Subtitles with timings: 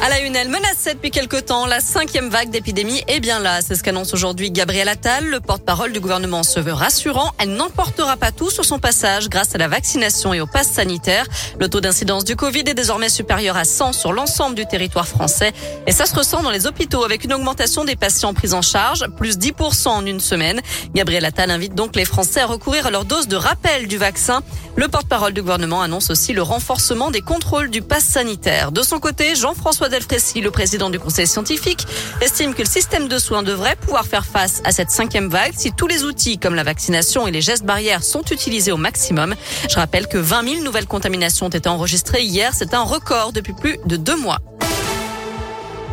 [0.00, 3.60] À la une, elle menaçait depuis quelque temps la cinquième vague d'épidémie est bien là.
[3.62, 5.26] C'est ce qu'annonce aujourd'hui Gabriel Attal.
[5.26, 7.32] Le porte-parole du gouvernement se veut rassurant.
[7.38, 11.26] Elle n'emportera pas tout sur son passage grâce à la vaccination et au pass sanitaire.
[11.58, 15.52] Le taux d'incidence du Covid est désormais supérieur à 100 sur l'ensemble du territoire français.
[15.88, 19.04] Et ça se ressent dans les hôpitaux avec une augmentation des patients pris en charge,
[19.16, 20.60] plus 10% en une semaine.
[20.94, 24.42] Gabriel Attal invite donc les Français à recourir à leur dose de rappel du vaccin.
[24.76, 28.70] Le porte-parole du gouvernement annonce aussi le renforcement des contrôles du pass sanitaire.
[28.70, 31.86] De son côté, Jean-François Le président du conseil scientifique,
[32.20, 35.72] estime que le système de soins devrait pouvoir faire face à cette cinquième vague si
[35.72, 39.34] tous les outils comme la vaccination et les gestes barrières sont utilisés au maximum.
[39.68, 42.52] Je rappelle que 20 000 nouvelles contaminations ont été enregistrées hier.
[42.54, 44.40] C'est un record depuis plus de deux mois.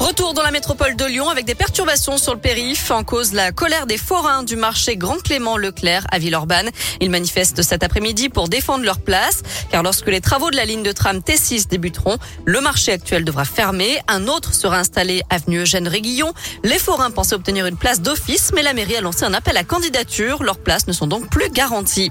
[0.00, 2.90] Retour dans la métropole de Lyon avec des perturbations sur le périph.
[2.90, 6.70] En cause la colère des forains du marché Grand Clément Leclerc à Villeurbanne.
[7.00, 9.42] Ils manifestent cet après-midi pour défendre leur place.
[9.70, 13.44] Car lorsque les travaux de la ligne de tram T6 débuteront, le marché actuel devra
[13.44, 13.98] fermer.
[14.08, 16.34] Un autre sera installé avenue Eugène Réguillon.
[16.64, 19.64] Les forains pensaient obtenir une place d'office, mais la mairie a lancé un appel à
[19.64, 20.42] candidature.
[20.42, 22.10] Leurs places ne sont donc plus garanties.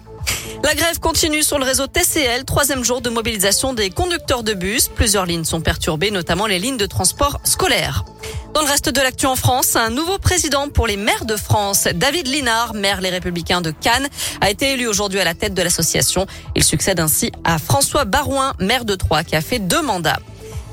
[0.64, 4.88] La grève continue sur le réseau TCL, troisième jour de mobilisation des conducteurs de bus.
[4.88, 8.06] Plusieurs lignes sont perturbées, notamment les lignes de transport scolaire.
[8.54, 11.90] Dans le reste de l'actu en France, un nouveau président pour les maires de France,
[11.94, 14.08] David Linard, maire Les Républicains de Cannes,
[14.40, 16.28] a été élu aujourd'hui à la tête de l'association.
[16.56, 20.20] Il succède ainsi à François Barouin, maire de Troyes, qui a fait deux mandats.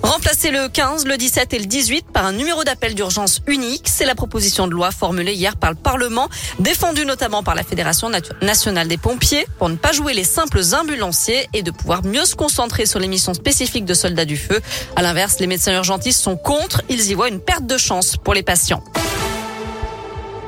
[0.03, 4.07] Remplacer le 15, le 17 et le 18 par un numéro d'appel d'urgence unique, c'est
[4.07, 8.89] la proposition de loi formulée hier par le Parlement, défendue notamment par la Fédération nationale
[8.89, 12.87] des pompiers, pour ne pas jouer les simples ambulanciers et de pouvoir mieux se concentrer
[12.87, 14.61] sur les missions spécifiques de soldats du feu.
[14.97, 18.35] À l'inverse, les médecins urgentistes sont contre, ils y voient une perte de chance pour
[18.35, 18.83] les patients.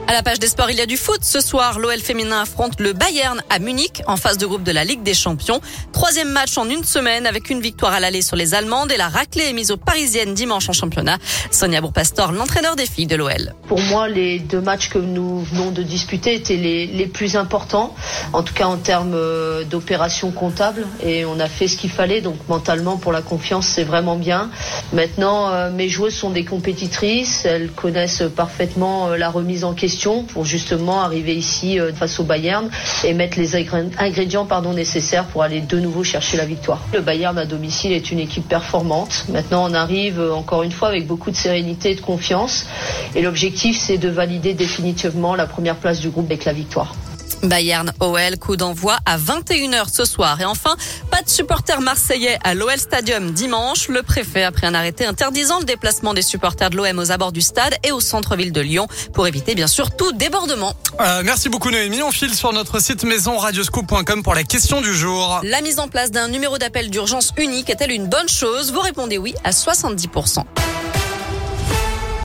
[0.08, 1.20] À la page des sports, il y a du foot.
[1.22, 4.84] Ce soir, l'OL féminin affronte le Bayern à Munich en phase de groupe de la
[4.84, 5.60] Ligue des Champions.
[5.92, 9.08] Troisième match en une semaine avec une victoire à l'aller sur les Allemandes et la
[9.08, 11.18] raclée est mise aux Parisiennes dimanche en championnat.
[11.50, 13.54] Sonia Bourpastor, l'entraîneur des filles de l'OL.
[13.68, 17.94] Pour moi, les deux matchs que nous venons de disputer étaient les, les plus importants,
[18.32, 20.86] en tout cas en termes euh, d'opération comptable.
[21.02, 22.20] Et on a fait ce qu'il fallait.
[22.20, 24.50] Donc mentalement, pour la confiance, c'est vraiment bien.
[24.92, 27.46] Maintenant, euh, mes joueuses sont des compétitrices.
[27.46, 29.91] Elles connaissent parfaitement euh, la remise en question
[30.28, 32.68] pour justement arriver ici euh, face au Bayern
[33.04, 36.80] et mettre les ingrédients nécessaires pour aller de nouveau chercher la victoire.
[36.92, 39.26] Le Bayern à domicile est une équipe performante.
[39.28, 42.66] Maintenant, on arrive euh, encore une fois avec beaucoup de sérénité et de confiance.
[43.14, 46.94] Et l'objectif, c'est de valider définitivement la première place du groupe avec la victoire.
[47.42, 50.40] Bayern OL, coup d'envoi à 21h ce soir.
[50.40, 50.76] Et enfin,
[51.10, 53.88] pas de supporters marseillais à l'OL Stadium dimanche.
[53.88, 57.32] Le préfet a pris un arrêté interdisant le déplacement des supporters de l'OM aux abords
[57.32, 60.74] du stade et au centre-ville de Lyon pour éviter bien sûr tout débordement.
[61.00, 62.02] Euh, merci beaucoup Noémie.
[62.02, 65.40] On file sur notre site maison radioscoop.com pour la question du jour.
[65.42, 68.72] La mise en place d'un numéro d'appel d'urgence unique est-elle une bonne chose?
[68.72, 70.44] Vous répondez oui à 70%.